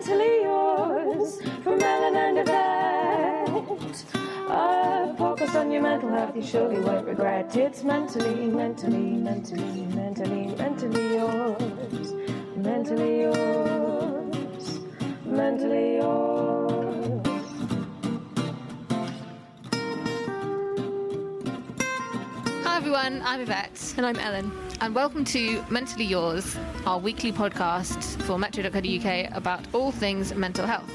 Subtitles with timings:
[0.00, 4.04] Mentally yours from Ellen and Yvette.
[4.48, 7.54] A focus on your mental health, you surely won't regret.
[7.54, 12.14] It's mentally, mentally, mentally, mentally, mentally yours.
[12.56, 14.80] Mentally yours.
[15.26, 17.26] Mentally yours.
[22.64, 23.94] Hi everyone, I'm Yvette.
[23.98, 24.69] And I'm Ellen.
[24.82, 30.90] And welcome to Mentally Yours, our weekly podcast for metro.co.uk about all things mental health.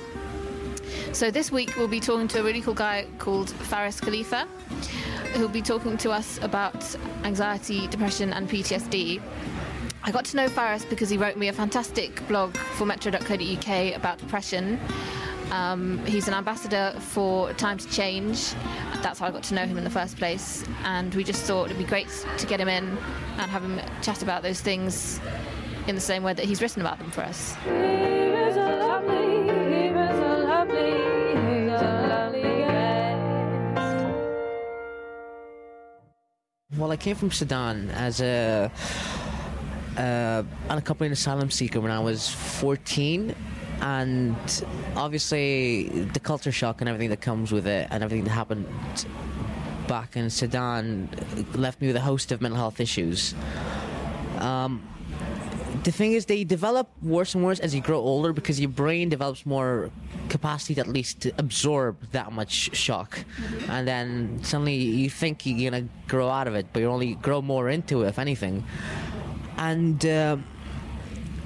[1.14, 4.48] So this week we'll be talking to a really cool guy called Faris Khalifa,
[5.34, 9.22] who'll be talking to us about anxiety, depression, and PTSD.
[10.04, 14.18] I got to know Faris because he wrote me a fantastic blog for metro.co.uk about
[14.18, 14.80] depression.
[15.52, 18.54] Um, he's an ambassador for Time to Change.
[19.02, 20.64] That's how I got to know him in the first place.
[20.84, 22.08] And we just thought it'd be great
[22.38, 22.98] to get him in
[23.38, 25.20] and have him chat about those things
[25.88, 27.56] in the same way that he's written about them for us.
[36.78, 38.70] Well, I came from Sudan as a
[39.98, 43.34] uh, unaccompanied asylum seeker when I was 14,
[43.82, 44.36] and
[44.96, 48.66] obviously the culture shock and everything that comes with it, and everything that happened
[49.88, 51.10] back in Sudan
[51.54, 53.36] left me with a host of mental health issues.
[54.40, 54.82] Um,
[55.84, 59.10] the thing is, they develop worse and worse as you grow older because your brain
[59.10, 59.92] develops more
[60.30, 63.24] capacity to at least to absorb that much shock,
[63.70, 67.42] and then suddenly you think you're gonna grow out of it, but you only grow
[67.42, 68.64] more into it, if anything.
[69.58, 70.04] And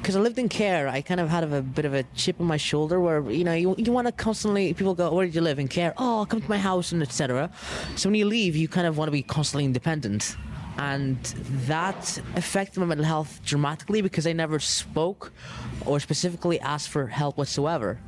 [0.02, 2.48] because I lived in care, I kind of had a bit of a chip on
[2.48, 5.42] my shoulder where you know you, you want to constantly people go, where did you
[5.42, 5.94] live in care?
[5.98, 7.52] Oh, come to my house and etc.
[7.96, 10.36] So when you leave, you kind of want to be constantly independent
[10.80, 11.22] and
[11.68, 15.34] that affected my mental health dramatically because I never spoke
[15.86, 18.00] or specifically asked for help whatsoever.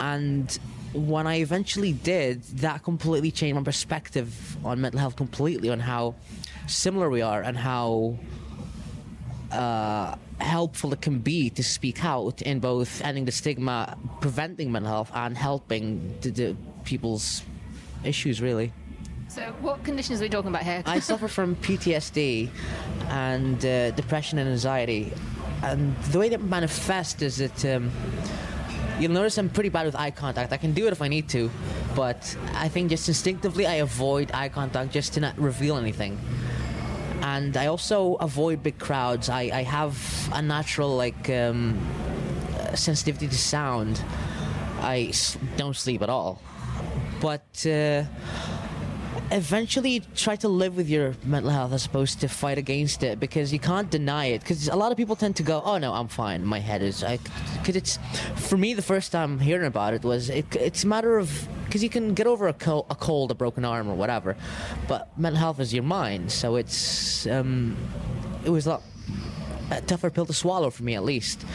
[0.00, 0.58] And
[0.92, 6.16] when I eventually did, that completely changed my perspective on mental health completely, on how
[6.66, 8.18] similar we are and how
[9.52, 14.90] uh, helpful it can be to speak out in both ending the stigma, preventing mental
[14.90, 17.42] health, and helping the, the people's
[18.04, 18.72] issues, really.
[19.28, 20.82] So, what conditions are we talking about here?
[20.84, 22.50] I suffer from PTSD
[23.08, 25.12] and uh, depression and anxiety.
[25.62, 27.90] And the way that manifests is that um,
[28.98, 30.52] you'll notice I'm pretty bad with eye contact.
[30.52, 31.50] I can do it if I need to,
[31.94, 36.18] but I think just instinctively I avoid eye contact just to not reveal anything.
[37.22, 39.28] And I also avoid big crowds.
[39.28, 39.96] I, I have
[40.34, 41.80] a natural like um,
[42.74, 44.02] sensitivity to sound.
[44.80, 45.12] I
[45.56, 46.42] don't sleep at all,
[47.20, 47.66] but.
[47.66, 48.04] Uh,
[49.32, 53.52] eventually try to live with your mental health as opposed to fight against it because
[53.52, 56.06] you can't deny it because a lot of people tend to go oh no i'm
[56.06, 57.02] fine my head is
[57.58, 57.98] because it's
[58.36, 61.82] for me the first time hearing about it was it, it's a matter of because
[61.82, 64.36] you can get over a, col- a cold a broken arm or whatever
[64.86, 67.74] but mental health is your mind so it's um,
[68.44, 68.82] it was a lot
[69.70, 71.46] a tougher pill to swallow for me at least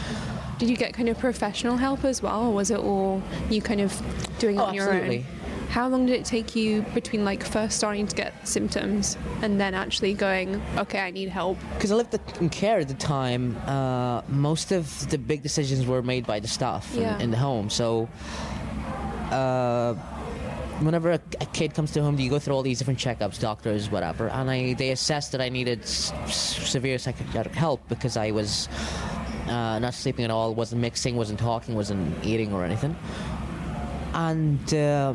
[0.57, 3.21] Did you get kind of professional help as well, or was it all
[3.51, 3.93] you kind of
[4.39, 5.19] doing it Oh, on your absolutely.
[5.19, 5.36] own?
[5.69, 9.73] How long did it take you between like first starting to get symptoms and then
[9.73, 11.57] actually going, okay, I need help?
[11.75, 16.01] Because I lived in care at the time, uh, most of the big decisions were
[16.01, 17.19] made by the staff in- Yeah.
[17.19, 17.69] in, the home.
[17.69, 18.07] So,
[19.31, 19.93] uh,
[20.79, 23.91] whenever a, a kid comes to home, you go through all these different checkups, doctors,
[23.91, 28.69] whatever, and I, they assessed that I needed s- severe psychiatric help because I was
[29.47, 32.95] uh, not sleeping at all, wasn't mixing, wasn't talking, wasn't eating or anything.
[34.13, 35.13] And uh,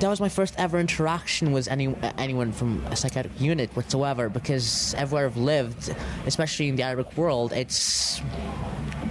[0.00, 4.94] that was my first ever interaction with any anyone from a psychiatric unit whatsoever because
[4.94, 5.94] everywhere I've lived,
[6.26, 8.20] especially in the Arabic world, it's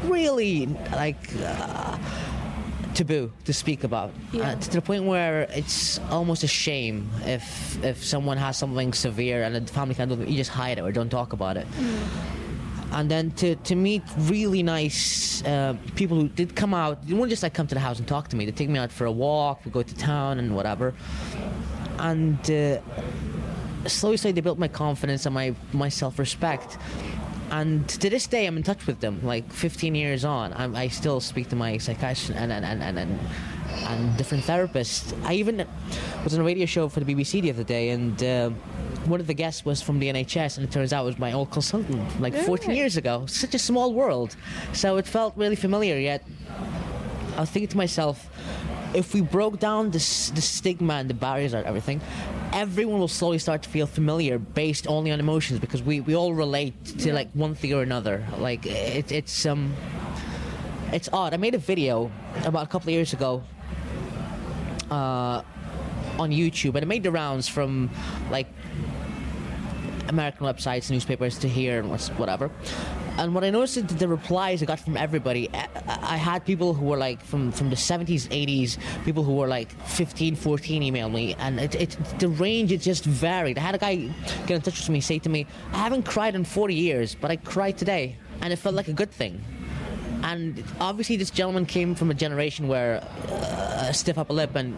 [0.03, 1.97] really like uh,
[2.95, 4.12] taboo to speak about.
[4.33, 7.47] Uh, to the point where it's almost a shame if
[7.83, 10.81] if someone has something severe and the family can't do it, you just hide it
[10.81, 11.68] or don't talk about it
[13.00, 17.07] and then to, to meet really nice uh, people who did come out.
[17.07, 18.44] They wouldn't just like come to the house and talk to me.
[18.46, 19.63] They take me out for a walk.
[19.63, 20.94] We go to town and whatever.
[22.00, 22.81] And uh,
[23.88, 26.78] slowly, slowly, they built my confidence and my my self respect.
[27.51, 29.22] And to this day, I'm in touch with them.
[29.24, 33.00] Like 15 years on, I'm, I still speak to my psychiatrist and and, and, and,
[33.00, 33.19] and
[33.88, 35.18] and different therapists.
[35.24, 35.66] I even
[36.25, 38.51] was on a radio show for the BBC the other day, and uh,
[39.06, 41.34] one of the guests was from the NHS, and it turns out it was my
[41.34, 43.25] old consultant, like 14 years ago.
[43.28, 44.36] Such a small world,
[44.74, 45.98] so it felt really familiar.
[45.98, 46.24] Yet
[47.38, 48.30] I was thinking to myself,
[48.94, 52.01] if we broke down the, the stigma and the barriers and everything,
[52.54, 56.34] everyone will slowly start to feel familiar based only on emotions because we, we all
[56.34, 58.25] relate to like one thing or another.
[58.38, 59.74] Like it, it's um,
[60.92, 61.34] it's odd.
[61.34, 62.12] I made a video
[62.46, 63.44] about a couple of years ago
[64.90, 65.44] uh,
[66.18, 67.90] on YouTube, and it made the rounds from
[68.31, 68.48] like
[70.09, 72.51] American websites, newspapers to here and whatever.
[73.17, 76.73] And what I noticed is that the replies I got from everybody, I, had people
[76.73, 81.09] who were like from, from the 70s, 80s, people who were like 15, 14 email
[81.09, 83.57] me, and it, it, the range it just varied.
[83.57, 83.95] I had a guy
[84.47, 87.29] get in touch with me, say to me, I haven't cried in 40 years, but
[87.29, 89.44] I cried today, and it felt like a good thing.
[90.23, 94.77] And obviously, this gentleman came from a generation where uh, stiff upper lip and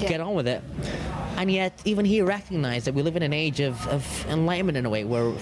[0.00, 0.62] get on with it.
[1.36, 4.86] And yet, even he recognized that we live in an age of, of enlightenment in
[4.86, 5.32] a way where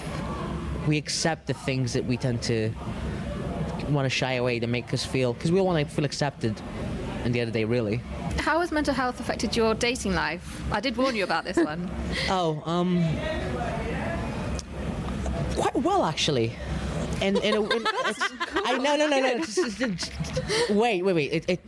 [0.87, 2.71] we accept the things that we tend to
[3.89, 6.59] want to shy away to make us feel, because we all want to feel accepted
[7.25, 8.01] in the the day, really.
[8.39, 10.61] How has mental health affected your dating life?
[10.71, 11.89] I did warn you about this one.
[12.29, 13.01] Oh, um,
[15.55, 16.55] quite well actually.
[17.21, 17.83] And in a, in,
[18.65, 19.27] I no no no no.
[19.27, 21.31] it's- it's- it's- wait wait wait.
[21.31, 21.59] It, it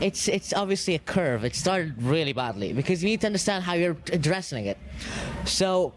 [0.00, 1.44] it's it's obviously a curve.
[1.44, 4.78] It started really badly because you need to understand how you're addressing it.
[5.44, 5.92] So.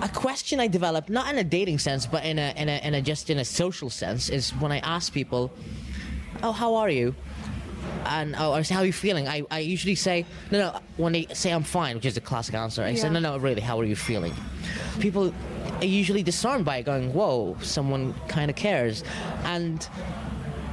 [0.00, 2.94] A question I developed, not in a dating sense, but in a, in a, in
[2.94, 5.50] a just in a social sense, is when I ask people,
[6.40, 7.16] "Oh, how are you?"
[8.06, 9.28] and oh, I say, how are you feeling?
[9.28, 12.54] I, I usually say, no, no, when they say I'm fine, which is the classic
[12.54, 14.32] answer, I say, no, no, really, how are you feeling?
[15.00, 15.34] People
[15.80, 19.04] are usually disarmed by it, going, whoa, someone kind of cares.
[19.44, 19.86] And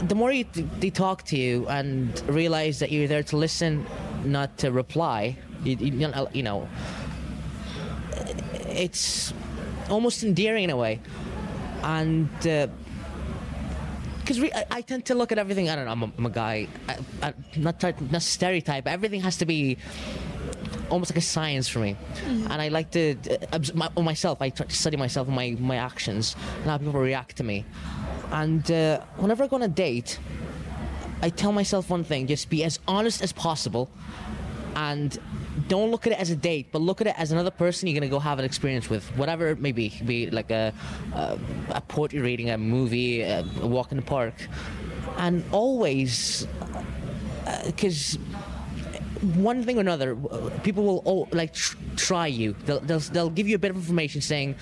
[0.03, 0.45] the more you,
[0.79, 3.85] they talk to you and realize that you're there to listen,
[4.23, 6.67] not to reply, you, you know, you know,
[8.67, 9.33] it's
[9.89, 10.99] almost endearing in a way.
[11.83, 12.67] And uh,
[14.19, 15.69] because re- I, I tend to look at everything.
[15.69, 15.91] I don't know.
[15.91, 16.67] I'm a, I'm a guy.
[16.89, 18.87] I, I, not not stereotype.
[18.87, 19.77] Everything has to be
[20.89, 23.15] almost like a science for me, and I like to
[23.53, 24.41] uh, my, myself.
[24.41, 27.65] I try to study myself and my my actions and how people react to me.
[28.31, 30.19] And uh, whenever I go on a date,
[31.21, 33.89] I tell myself one thing: just be as honest as possible,
[34.75, 35.17] and
[35.67, 37.97] don't look at it as a date, but look at it as another person you're
[37.99, 39.93] gonna go have an experience with, whatever it may be.
[40.05, 40.73] Be like a
[41.13, 41.39] a,
[41.69, 44.33] a poetry reading, a movie, a, a walk in the park,
[45.17, 46.47] and always
[47.65, 48.17] because.
[49.33, 52.53] one thing or another, uh, people will all, like tr- try you.
[52.65, 54.53] They'll, they'll they'll give you a bit of information saying,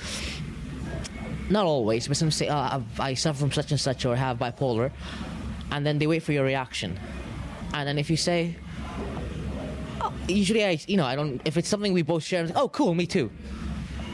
[1.50, 4.92] not always, but some say, I've- I suffer from such and such or have bipolar,
[5.72, 7.00] and then they wait for your reaction,
[7.74, 8.56] and then if you say,
[10.02, 11.42] oh, usually I, you know, I don't.
[11.46, 13.32] If it's something we both share, like, oh, cool, me too.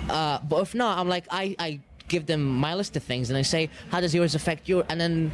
[0.10, 3.38] Uh, but if not, I'm like, I, I give them my list of things and
[3.38, 4.84] I say, how does yours affect your?
[4.90, 5.32] And then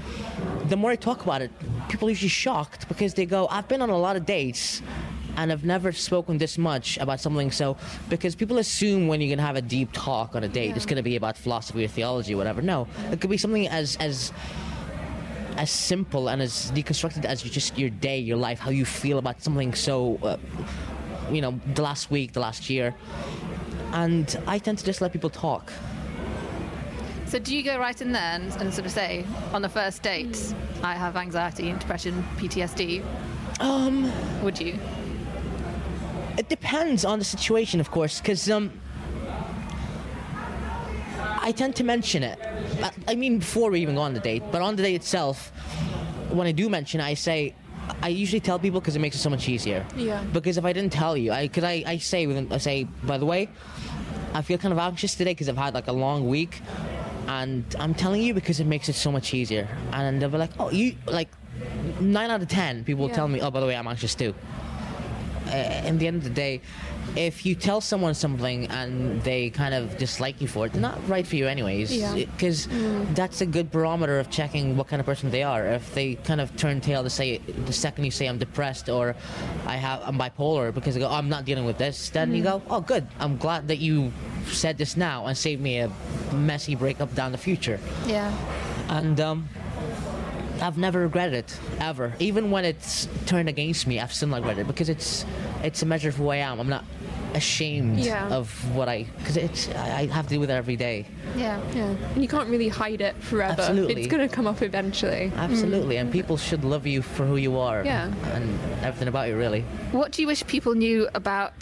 [0.66, 1.50] the more I talk about it,
[1.88, 4.82] people are usually shocked because they go, I've been on a lot of dates
[5.38, 7.52] and I've never spoken this much about something.
[7.52, 7.78] So,
[8.10, 10.86] because people assume when you're going to have a deep talk on a date, it's
[10.86, 12.62] going to be about philosophy or theology or whatever.
[12.62, 14.32] No, it could be something as, as,
[15.58, 19.42] as simple and as deconstructed as just your day, your life, how you feel about
[19.42, 20.38] something so, uh,
[21.32, 22.96] you know, the last week, the last year.
[23.92, 25.72] And I tend to just let people talk.
[27.28, 30.04] So do you go right in there and, and sort of say, on the first
[30.04, 33.04] date, I have anxiety, depression, PTSD?
[33.60, 34.12] Um,
[34.44, 34.78] Would you?
[36.38, 38.72] It depends on the situation, of course, because um,
[41.42, 42.40] I tend to mention it.
[42.82, 45.50] I- I mean, before we even go on the date, but on the date itself,
[46.30, 47.54] when I do mention it, I say,
[48.02, 49.86] I usually tell people because it makes it so much easier.
[49.96, 50.24] Yeah.
[50.34, 53.18] Because if I didn't tell you, I because I, I say within, I say, by
[53.18, 53.48] the way,
[54.34, 56.62] I feel kind of anxious today because I've had like a long week,
[57.28, 59.68] and I'm telling you because it makes it so much easier.
[59.94, 61.30] And they'll be like, oh, you like
[62.02, 63.16] nine out of ten people will Yeah.
[63.16, 64.34] tell me, oh, by the way, I'm anxious too
[65.48, 66.62] Uh, in the end of the day,
[67.16, 71.08] if you tell someone something and they kind of dislike you for it, they're not
[71.08, 71.96] right for you anyways.
[71.96, 72.14] Yeah.
[72.14, 73.16] Because mm.
[73.16, 75.66] that's a good barometer of checking what kind of person they are.
[75.66, 79.16] If they kind of turn tail to say the second you say I'm depressed or
[79.66, 82.42] I have I'm bipolar because they go, oh, I'm not dealing with this, then you
[82.42, 82.46] mm.
[82.46, 83.08] go, oh, good.
[83.20, 84.12] I'm glad that you
[84.48, 85.92] said this now and saved me a
[86.34, 87.80] messy breakup down the future.
[88.08, 88.36] Yeah.
[88.90, 89.50] And um,
[90.62, 92.14] I've never regretted it ever.
[92.20, 95.26] Even when it's turned against me, I've still not regretted it because it's
[95.64, 96.60] it's a measure of who I am.
[96.60, 96.86] I'm not
[97.34, 98.30] ashamed Yeah.
[98.30, 101.06] of what I because it's I have to deal with it every day.
[101.36, 101.60] Yeah.
[101.76, 101.94] Yeah.
[102.14, 103.62] And you can't really hide it forever.
[103.62, 104.04] Absolutely.
[104.04, 105.32] It's going to come up eventually.
[105.34, 105.38] Mm.
[105.38, 107.84] Absolutely, and people should love you for who you are.
[107.84, 108.12] Yeah.
[108.34, 109.62] and everything about you really.
[109.92, 111.60] What do you wish people knew about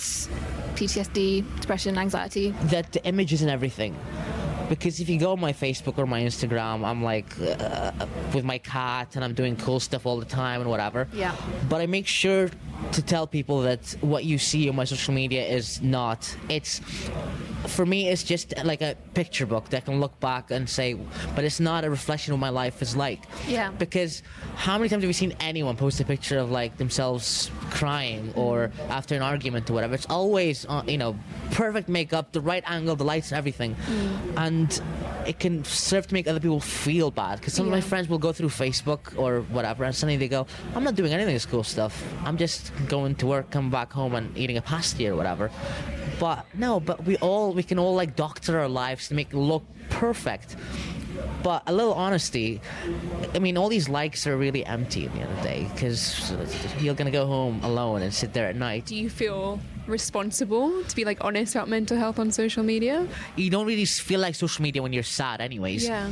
[0.76, 2.54] PTSD, depression, anxiety?
[2.66, 3.96] that the images and everything.
[4.70, 7.92] Because if you go on my Facebook or my Instagram, I'm like uh,
[8.34, 11.08] with my cat and I'm doing cool stuff all the time and whatever.
[11.14, 11.36] Yeah.
[11.70, 12.50] But I make sure
[12.92, 16.36] to tell people that what you see on my social media is not.
[16.50, 16.82] It's
[17.68, 20.96] for me, it's just like a picture book that I can look back and say,
[21.36, 23.22] but it's not a reflection of what my life is like.
[23.48, 23.72] Yeah.
[23.72, 24.22] Because
[24.56, 28.72] how many times have you seen anyone post a picture of like themselves crying or
[28.90, 29.96] after an argument or whatever?
[29.96, 31.18] It's always, uh, you know,
[31.52, 33.76] perfect makeup, the right angle, the lights, everything,
[34.38, 34.82] and
[35.26, 37.40] it can serve to make other people feel bad.
[37.40, 40.46] Because some of my friends will go through Facebook or whatever, and suddenly they go,
[40.76, 42.04] "I'm not doing any of this cool stuff.
[42.26, 45.52] I'm just going to work, come back home, and eating a pasty or whatever."
[46.20, 49.38] But no, but we all we can all like doctor our lives to make it
[49.38, 50.56] look perfect.
[51.44, 52.62] But a little honesty,
[53.34, 56.34] I mean, all these likes are really empty at the end of the day because
[56.80, 58.86] you're gonna go home alone and sit there at night.
[58.86, 63.08] Do you feel responsible to be like honest about mental health on social media?
[63.36, 65.86] You don't really feel like social media when you're sad, anyways.
[65.86, 66.12] Yeah.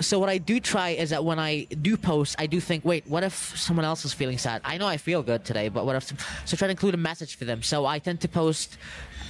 [0.00, 3.06] So what I do try is that when I do post, I do think, wait,
[3.06, 4.60] what if someone else is feeling sad?
[4.64, 6.12] I know I feel good today, but what if?
[6.44, 7.62] So try to include a message for them.
[7.62, 8.78] So I tend to post.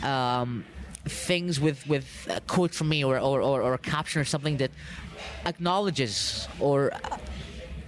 [0.03, 0.65] Um,
[1.05, 4.59] things with with a quote from me or, or, or, or a caption or something
[4.59, 4.71] that
[5.47, 7.19] acknowledges or uh,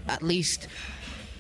[0.09, 0.69] at least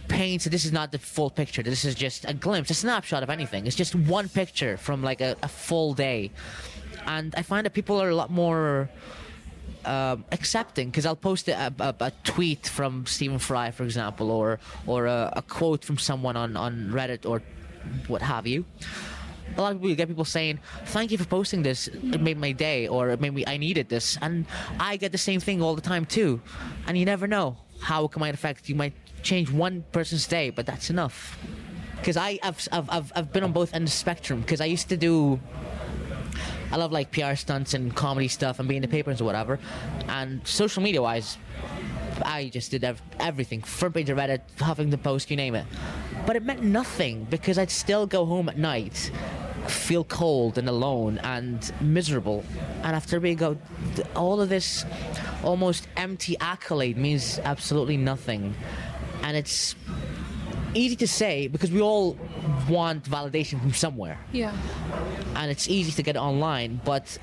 [0.09, 1.62] paints this is not the full picture.
[1.62, 3.66] This is just a glimpse, a snapshot of anything.
[3.66, 6.30] It's just one picture from like a, a full day,
[7.06, 8.88] and I find that people are a lot more
[9.85, 14.59] um, accepting because I'll post a, a, a tweet from Stephen Fry, for example, or
[14.87, 17.42] or a, a quote from someone on on Reddit or
[18.09, 18.64] what have you.
[19.56, 21.88] A lot of people get people saying, "Thank you for posting this.
[21.88, 23.44] It made my day," or "It made me.
[23.46, 24.46] I needed this," and
[24.80, 26.40] I get the same thing all the time too.
[26.86, 28.68] And you never know how it might affect.
[28.68, 31.38] You might change one person's day, but that's enough.
[31.96, 34.40] Because I I've, I've I've I've been on both ends of the spectrum.
[34.40, 35.40] Because I used to do
[36.74, 39.60] I love like PR stunts and comedy stuff and being in the papers or whatever.
[40.08, 41.38] And social media wise,
[42.23, 43.62] I just did ev- everything.
[43.62, 45.64] Front page of Reddit, Huffington Post, you name it.
[46.26, 49.11] But it meant nothing because I'd still go home at night,
[49.66, 52.44] feel cold and alone and miserable.
[52.83, 53.56] And after we go,
[54.14, 54.85] all of this
[55.42, 58.54] almost empty accolade means absolutely nothing.
[59.23, 59.75] And it's
[60.75, 62.18] easy to say because we all
[62.68, 64.52] want validation from somewhere Yeah.
[65.37, 66.80] and it's easy to get online.
[66.85, 67.16] But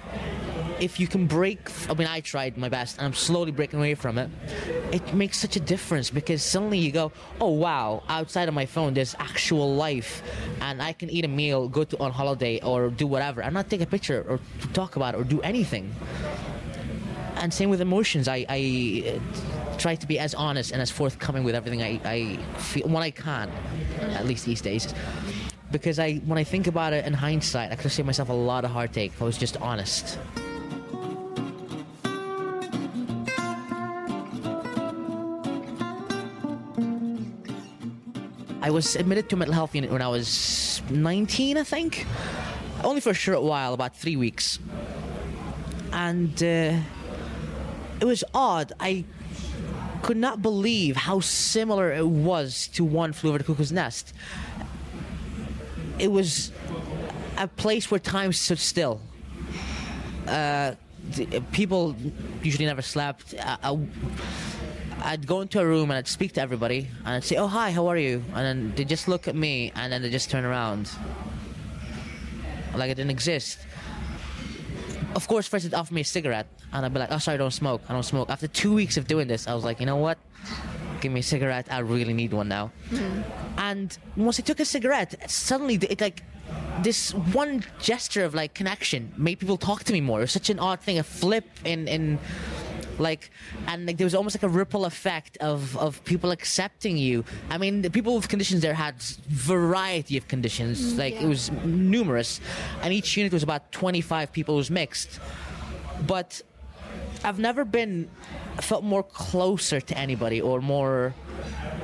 [0.79, 3.93] if you can break, I mean, I tried my best, and I'm slowly breaking away
[3.95, 4.29] from it.
[4.91, 8.93] It makes such a difference because suddenly you go, oh wow, outside of my phone,
[8.93, 10.21] there's actual life,
[10.59, 13.69] and I can eat a meal, go to on holiday, or do whatever, and not
[13.69, 14.39] take a picture or
[14.73, 15.95] talk about it or do anything.
[17.35, 18.27] And same with emotions.
[18.27, 22.37] I, I uh, try to be as honest and as forthcoming with everything I, I
[22.57, 23.49] feel when I can,
[24.01, 24.93] at least these days
[25.71, 28.65] because I when I think about it in hindsight, I could saved myself a lot
[28.65, 30.19] of heartache if I was just honest.
[38.61, 42.05] I was admitted to mental health unit when I was 19, I think.
[42.83, 44.59] Only for a short while, about three weeks.
[45.91, 46.79] And uh,
[47.99, 48.73] it was odd.
[48.79, 49.05] I
[50.01, 54.13] could not believe how similar it was to One Flew Over the Cuckoo's Nest
[56.01, 56.51] it was
[57.37, 58.99] a place where time stood still.
[60.27, 60.73] Uh,
[61.51, 61.95] people
[62.41, 63.33] usually never slept.
[63.33, 63.79] A, a,
[65.03, 67.71] I'd go into a room and I'd speak to everybody and I'd say, "Oh hi,
[67.71, 70.45] how are you?" And then they just look at me and then they just turn
[70.45, 70.89] around,
[72.75, 73.59] like I didn't exist.
[75.15, 77.37] Of course, first they'd offer me a cigarette and I'd be like, "Oh sorry, I
[77.37, 77.81] don't smoke.
[77.89, 80.17] I don't smoke." After two weeks of doing this, I was like, "You know what?
[81.01, 81.67] Give me a cigarette.
[81.71, 83.21] I really need one now." Hmm.
[83.57, 86.23] And once I took a cigarette, suddenly it like
[86.83, 90.19] this one gesture of like connection made people talk to me more.
[90.19, 92.19] It was such an odd thing, a flip in in
[93.01, 93.31] like
[93.67, 97.23] and like there was almost like a ripple effect of of people accepting you.
[97.49, 98.95] I mean the people with conditions there had
[99.27, 100.93] variety of conditions.
[100.93, 102.39] Mm, like it was numerous
[102.81, 104.55] and each unit was about 25 people.
[104.55, 105.19] It was mixed.
[106.07, 106.41] But
[107.23, 108.09] i've never been
[108.59, 111.13] felt more closer to anybody or more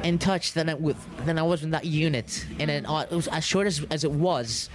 [0.04, 2.46] in touch than I with than I was in that unit.
[2.60, 4.70] In an uh, it was as short as, as it was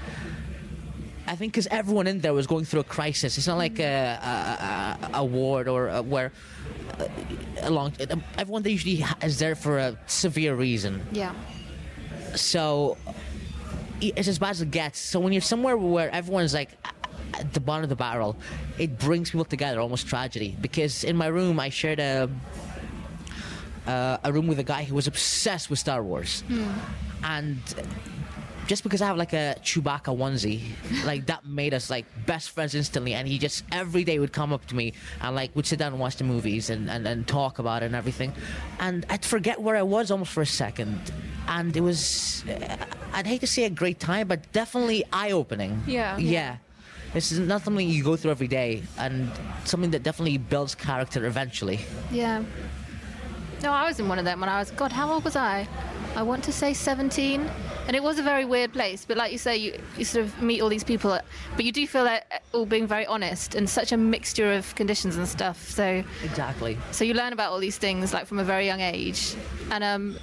[1.26, 3.38] I think because everyone in there was going through a crisis.
[3.38, 6.32] It's not like a, a, a, ward or a, where
[6.98, 7.06] uh,
[7.60, 7.92] a long.
[8.38, 11.02] Everyone there usually is there for a severe reason.
[11.12, 11.32] Yeah.
[12.34, 12.96] So
[14.00, 14.98] it's as bad as it gets.
[14.98, 16.70] So when you're somewhere where everyone's like
[17.34, 18.36] at the bottom of the barrel,
[18.78, 20.56] it brings people together, almost tragedy.
[20.60, 22.28] Because in my room, I shared a
[23.86, 26.44] uh, a room with a guy who was obsessed with Star Wars,
[27.24, 27.58] and
[28.66, 30.62] just because I have like a Chewbacca onesie,
[31.04, 33.14] like that made us like best friends instantly.
[33.14, 35.92] And he just every day would come up to me and like would sit down
[35.92, 38.32] and watch the movies and, and, and talk about it and everything.
[38.78, 41.12] And I'd forget where I was almost for a second.
[41.48, 42.76] And it was, uh,
[43.12, 45.82] I'd hate to say a great time, but definitely eye opening.
[45.86, 46.16] Yeah.
[46.16, 46.56] Yeah.
[47.12, 49.30] This is not something you go through every day, and
[49.64, 51.80] something that definitely builds character eventually.
[52.10, 52.42] Yeah.
[53.62, 55.68] No, I was in one of them when I was, God, how old was I?
[56.16, 57.48] I want to say 17.
[57.86, 60.40] And it was a very weird place, but like you say, you, you sort of
[60.42, 61.18] meet all these people,
[61.56, 65.16] but you do feel like all being very honest and such a mixture of conditions
[65.16, 65.68] and stuff.
[65.68, 66.78] So, Exactly.
[66.92, 69.34] so you learn about all these things like from a very young age.
[69.70, 70.16] And um,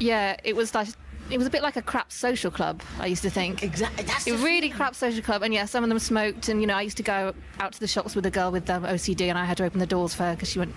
[0.00, 0.88] yeah, it was like,
[1.30, 3.62] it was a bit like a crap social club, I used to think.
[3.62, 4.04] Exactly.
[4.04, 6.48] That's It really crap social club, and yeah, some of them smoked.
[6.48, 8.68] And you know, I used to go out to the shops with a girl with
[8.68, 10.76] um, OCD, and I had to open the doors for her because she wouldn't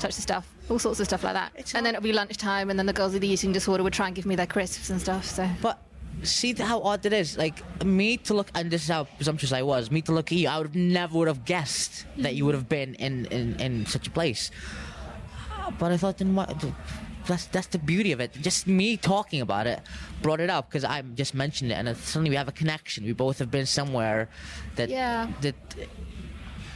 [0.00, 1.52] touch the stuff, all sorts of stuff like that.
[1.56, 3.92] It's and then it'd be lunchtime, and then the girls with the eating disorder would
[3.92, 5.24] try and give me their crisps and stuff.
[5.24, 5.78] So But
[6.22, 7.38] see how odd it is.
[7.38, 9.90] Like me to look, and this is how presumptuous I was.
[9.90, 12.54] Me to look at you, I would have never would have guessed that you would
[12.54, 14.50] have been in, in, in such a place.
[15.50, 16.64] Ah, but I thought, then what?
[17.26, 18.32] That's that's the beauty of it.
[18.40, 19.80] Just me talking about it
[20.22, 23.04] brought it up because I just mentioned it, and suddenly we have a connection.
[23.04, 24.28] We both have been somewhere
[24.76, 25.28] that Yeah.
[25.42, 25.54] that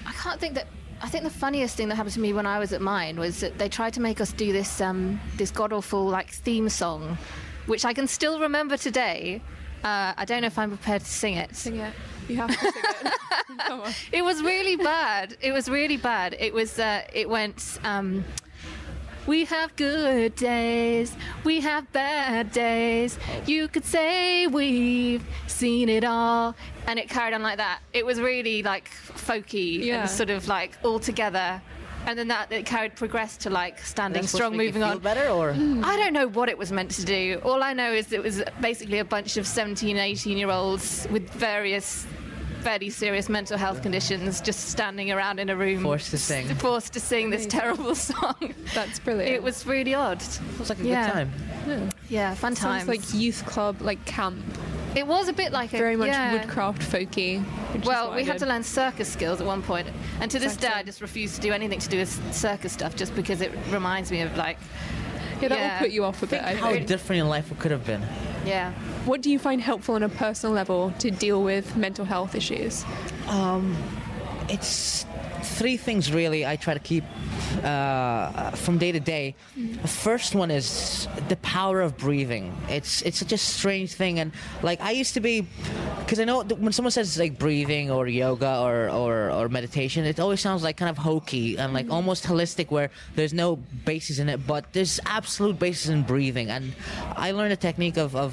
[0.06, 0.66] I can't think that.
[1.02, 3.40] I think the funniest thing that happened to me when I was at mine was
[3.40, 7.18] that they tried to make us do this um, this god awful like theme song,
[7.66, 9.42] which I can still remember today.
[9.82, 11.56] Uh, I don't know if I'm prepared to sing it.
[11.56, 11.92] Sing it.
[12.28, 13.12] You have to sing it.
[13.66, 13.92] Come on.
[14.12, 15.36] It was really bad.
[15.40, 16.36] It was really bad.
[16.38, 16.78] It was.
[16.78, 17.78] Uh, it went.
[17.82, 18.24] Um,
[19.26, 21.14] we have good days.
[21.44, 23.18] We have bad days.
[23.30, 23.42] Oh.
[23.46, 26.54] You could say we've seen it all,
[26.86, 27.80] and it carried on like that.
[27.92, 30.02] It was really like folky Yeah.
[30.02, 31.60] and sort of like all together.
[32.04, 34.72] And then that it carried progressed to like standing that's supposed to strong, make you
[34.72, 34.98] moving feel on.
[34.98, 35.84] better, or mm.
[35.84, 37.40] I don't know what it was meant to do.
[37.44, 41.30] All I know is it was basically a bunch of 17, 18 year olds with
[41.30, 42.04] various
[42.62, 45.82] fairly serious mental health conditions just standing around in a room.
[45.82, 46.46] Forced to sing.
[46.56, 48.54] Forced to sing this terrible song.
[48.74, 49.30] That's brilliant.
[49.34, 50.22] It was really odd.
[50.22, 51.06] feels like a Yeah.
[51.06, 51.90] good time.
[52.08, 52.88] Yeah, fun Sounds times.
[52.88, 54.38] like youth club, like camp.
[54.94, 56.32] it was a bit like a, Very much yeah.
[56.32, 57.42] woodcraft folky.
[57.84, 59.88] Well, we had to learn circus skills at one point,
[60.20, 62.72] and to this Exact day, I just refuse to do anything to do with circus
[62.72, 64.58] stuff, just because it reminds me of like,
[65.40, 65.72] Yeah, that yeah.
[65.80, 66.42] will put you off a bit.
[66.42, 66.86] I How think.
[66.86, 68.02] different your life could have been.
[68.44, 68.72] Yeah.
[69.04, 72.84] What do you find helpful on a personal level to deal with mental health issues?
[73.28, 73.76] Um,
[74.48, 75.06] it's
[75.42, 77.04] three things really I try to keep
[77.62, 79.34] uh, from day to day.
[79.56, 82.54] The first one is the power of breathing.
[82.68, 85.46] It's it's such a strange thing, and like I used to be,
[86.00, 90.20] because I know when someone says like breathing or yoga or, or or meditation, it
[90.20, 94.28] always sounds like kind of hokey and like almost holistic, where there's no basis in
[94.28, 96.50] it, but there's absolute basis in breathing.
[96.50, 96.74] And
[97.16, 98.32] I learned a technique of of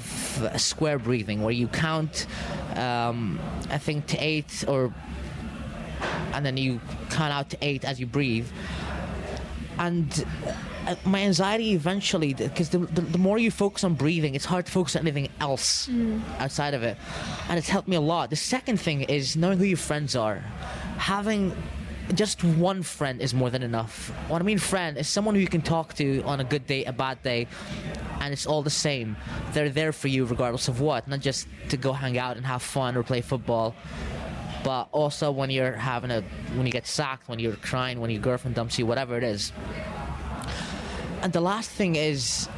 [0.56, 2.26] square breathing, where you count,
[2.76, 3.38] um,
[3.70, 4.92] I think to eight or
[6.32, 6.80] and then you
[7.10, 8.46] count out to eight as you breathe.
[9.80, 10.26] And
[10.86, 14.66] uh, my anxiety eventually, because the, the, the more you focus on breathing, it's hard
[14.66, 15.88] to focus on anything else
[16.38, 16.98] outside of it.
[17.48, 18.28] And it's helped me a lot.
[18.28, 20.44] The second thing is knowing who your friends are.
[20.98, 21.56] Having
[22.14, 24.10] just one friend is more than enough.
[24.28, 26.84] What I mean, friend is someone who you can talk to on a good day,
[26.84, 27.46] a bad day,
[28.20, 29.16] and it's all the same.
[29.52, 32.62] They're there for you regardless of what, not just to go hang out and have
[32.62, 33.74] fun or play football
[34.62, 36.22] but also when you're having a
[36.54, 39.52] when you get sacked when you're crying when your girlfriend dumps you whatever it is
[41.22, 42.48] and the last thing is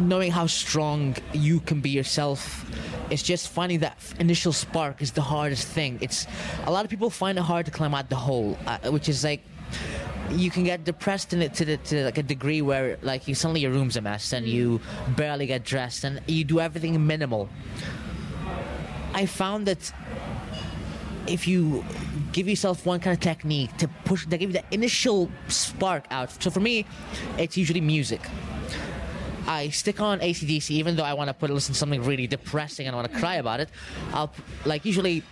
[0.00, 2.64] knowing how strong you can be yourself.
[3.10, 5.98] It's just finding that initial spark is the hardest thing.
[6.00, 6.26] It's
[6.66, 9.24] a lot of people find it hard to climb out the hole, uh, which is
[9.24, 9.42] like
[10.30, 13.34] you can get depressed in it to, the, to like a degree where like you
[13.34, 14.80] suddenly your room's a mess and you
[15.16, 17.48] barely get dressed and you do everything minimal.
[19.16, 19.90] I found that
[21.26, 21.82] if you
[22.32, 26.30] give yourself one kind of technique to push, they give you that initial spark out.
[26.42, 26.84] So for me,
[27.38, 28.20] it's usually music.
[29.46, 32.86] I stick on ACDC, even though I want to put listen to something really depressing
[32.86, 33.70] and I want to cry about it.
[34.12, 34.34] I'll
[34.66, 35.22] like usually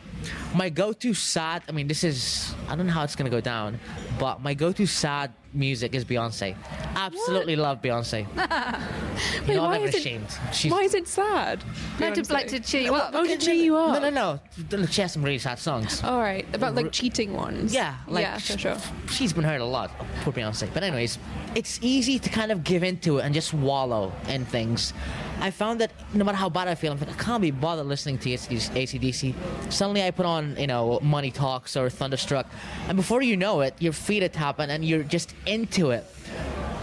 [0.54, 1.62] my go-to sad.
[1.68, 3.78] I mean, this is I don't know how it's gonna go down,
[4.18, 6.56] but my go-to sad music is Beyonce.
[6.94, 8.20] Absolutely love Beyonce.
[8.26, 10.26] you Wait, know, I'm why never is it- ashamed.
[10.52, 11.62] She's Why is it sad?
[12.00, 12.30] No, to, Beyonce?
[12.30, 13.10] like to cheer you up.
[13.14, 14.00] Oh, to cheer you up.
[14.02, 14.40] No, no,
[14.70, 14.86] no.
[14.86, 16.02] She has some really sad songs.
[16.02, 17.74] All right, about like cheating ones.
[17.74, 18.76] Yeah, like yeah, for sure.
[19.10, 19.90] she's been hurt a lot.
[20.22, 20.72] Poor Beyonce.
[20.72, 21.18] But anyways,
[21.54, 24.92] it's easy to kind of give into it and just wallow in things.
[25.40, 27.86] I found that no matter how bad I feel, I'm like, I can't be bothered
[27.86, 29.34] listening to ACDC.
[29.70, 32.46] Suddenly I put on, you know, Money Talks or Thunderstruck,
[32.88, 36.04] and before you know it, your feet are tapping and you're just into it.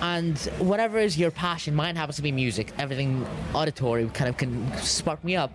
[0.02, 2.74] And whatever is your passion, mine happens to be music.
[2.80, 5.54] Everything auditory kind of can spark me up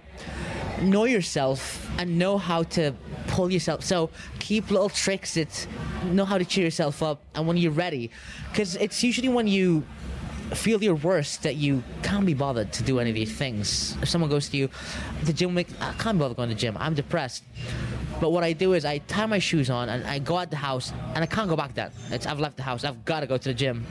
[0.82, 2.92] know yourself and know how to
[3.28, 3.84] pull yourself.
[3.84, 5.66] So keep little tricks that
[6.04, 7.22] know how to cheer yourself up.
[7.34, 8.10] And when you're ready,
[8.50, 9.84] because it's usually when you
[10.54, 13.96] feel your worst that you can't be bothered to do any of these things.
[14.00, 14.68] If someone goes to you,
[15.24, 15.64] the gym, I
[15.98, 16.76] can't bother going to the gym.
[16.78, 17.42] I'm depressed.
[18.20, 20.56] But what I do is I tie my shoes on and I go out the
[20.56, 21.90] house and I can't go back then.
[22.10, 22.84] It's, I've left the house.
[22.84, 23.84] I've got to go to the gym.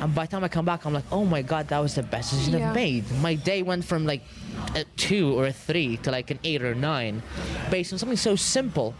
[0.00, 2.02] And by the time I come back, I'm like, oh my god, that was the
[2.02, 2.68] best decision Yeah.
[2.68, 3.10] I've made.
[3.22, 4.20] My day went from like
[4.74, 7.22] a two or a three to like an eight or nine,
[7.70, 8.94] based on something so simple.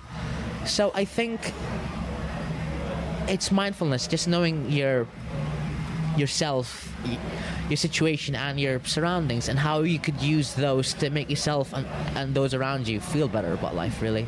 [0.64, 1.52] So I think
[3.28, 5.06] it's mindfulness, just knowing your
[6.16, 6.92] yourself,
[7.68, 11.86] your situation, and your surroundings, and how you could use those to make yourself and,
[12.16, 14.00] and those around you feel better about life.
[14.02, 14.26] Really.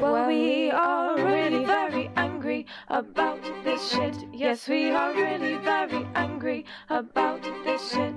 [0.00, 4.14] Well, we are really very angry about this shit.
[4.32, 8.14] Yes, we are really very angry about this shit.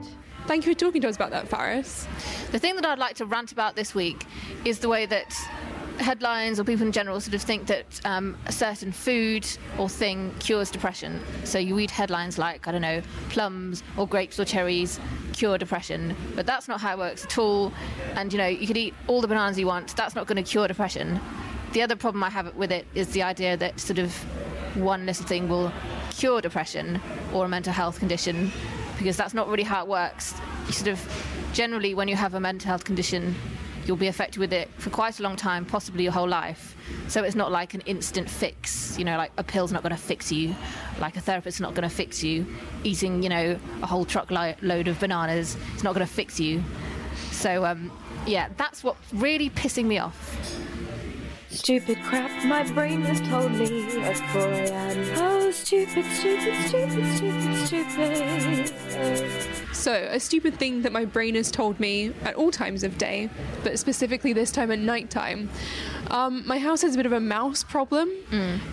[0.47, 2.07] Thank you for talking to us about that, Faris.
[2.51, 4.25] The thing that I'd like to rant about this week
[4.65, 5.33] is the way that
[6.01, 10.33] headlines or people in general sort of think that um, a certain food or thing
[10.39, 11.21] cures depression.
[11.43, 14.99] So you read headlines like, I don't know, plums or grapes or cherries
[15.33, 17.73] cure depression, but that's not how it works at all.
[18.15, 20.49] And you know, you could eat all the bananas you want, that's not going to
[20.49, 21.19] cure depression.
[21.73, 24.13] The other problem I have with it is the idea that sort of
[24.75, 25.71] one little thing will
[26.09, 26.99] cure depression
[27.33, 28.51] or a mental health condition
[28.97, 30.35] because that's not really how it works.
[30.67, 33.35] You sort of generally, when you have a mental health condition,
[33.85, 36.75] you'll be affected with it for quite a long time, possibly your whole life.
[37.07, 38.97] So it's not like an instant fix.
[38.97, 40.55] You know, like a pill's not going to fix you,
[40.99, 42.45] like a therapist's not going to fix you.
[42.83, 46.63] Eating, you know, a whole truckload load of bananas it's not going to fix you.
[47.31, 47.91] So um,
[48.25, 50.37] yeah, that's what's really pissing me off.
[51.49, 55.13] Stupid crap my brain has told me 4 a.m.
[55.17, 57.05] Oh, stupid, stupid, stupid,
[57.67, 59.60] stupid, stupid.
[59.73, 63.29] So, a stupid thing that my brain has told me at all times of day,
[63.63, 65.49] but specifically this time at nighttime.
[66.09, 68.09] Um, my house has a bit of a mouse problem.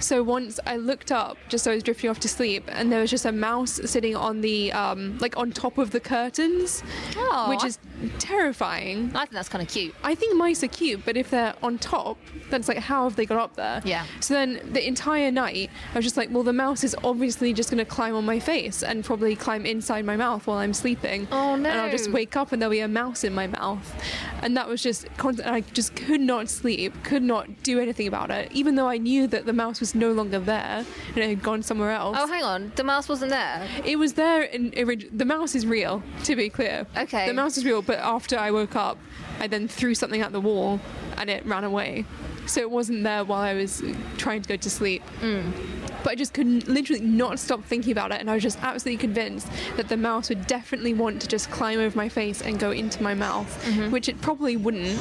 [0.01, 3.01] So once I looked up, just so I was drifting off to sleep, and there
[3.01, 6.83] was just a mouse sitting on the, um, like on top of the curtains,
[7.17, 7.79] Oh, which is
[8.19, 9.13] terrifying.
[9.15, 9.95] I think that's kind of cute.
[10.03, 12.19] I think mice are cute, but if they're on top,
[12.51, 13.83] then it's like, how have they got up there?
[13.85, 14.05] Yeah.
[14.21, 17.71] So then the entire night, I was just like, well, the mouse is obviously just
[17.71, 20.88] going to climb on my face and probably climb inside my mouth while I'm sleeping.
[21.31, 21.68] Oh, no!
[21.70, 23.94] And I'll just wake up and there'll be a mouse in my mouth.
[24.42, 25.07] And that was just.
[25.44, 29.27] I just could not sleep, could not do anything about it, even though I knew
[29.29, 32.16] that the mouse was no longer there and it had gone somewhere else.
[32.18, 33.66] Oh, hang on, the mouse wasn't there.
[33.85, 36.87] It was there in orig- the mouse is real, to be clear.
[36.96, 37.27] Okay.
[37.27, 38.98] The mouse is real, but after I woke up,
[39.40, 40.81] I then threw something at the wall
[41.18, 42.04] and it ran away.
[42.46, 43.83] So it wasn't there while I was
[44.16, 45.02] trying to go to sleep.
[45.20, 45.52] Mm.
[46.02, 48.98] But I just couldn't literally not stop thinking about it and I was just absolutely
[48.98, 52.70] convinced that the mouse would definitely want to just climb over my face and go
[52.70, 53.90] into my mouth, mm-hmm.
[53.90, 54.98] which it probably wouldn't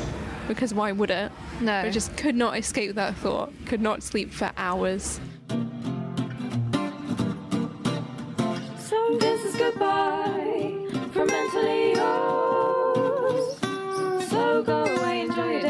[0.47, 1.31] because why would it?
[1.59, 1.81] No.
[1.81, 3.51] But I just could not escape that thought.
[3.65, 5.19] Could not sleep for hours.
[8.79, 13.59] So this is goodbye from mentally yours.
[14.29, 15.06] So go away,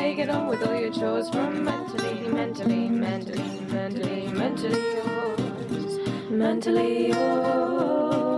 [0.07, 6.29] day, get on with all your chores from mentally, mentally, mentally, mentally, mentally yours.
[6.29, 8.36] Mentally yours.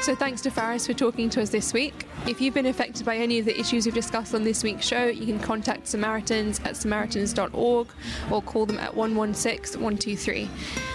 [0.00, 2.06] So thanks to Faris for talking to us this week.
[2.26, 5.04] If you've been affected by any of the issues we've discussed on this week's show,
[5.06, 7.88] you can contact Samaritans at samaritans.org
[8.30, 10.48] or call them at 116 123.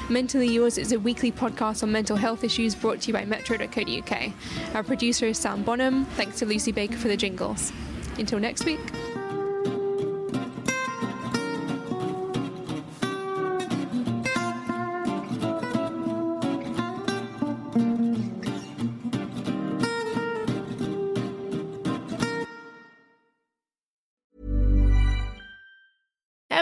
[0.09, 4.31] Mentally Yours is a weekly podcast on mental health issues brought to you by metro.co.uk.
[4.73, 6.05] Our producer is Sam Bonham.
[6.05, 7.71] Thanks to Lucy Baker for the jingles.
[8.17, 8.81] Until next week.